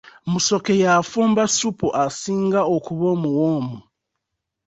Musoke 0.31 0.73
y'afumba 0.81 1.43
ssupu 1.51 1.87
asinga 2.03 2.61
okuba 2.75 3.05
omuwoomu. 3.15 3.77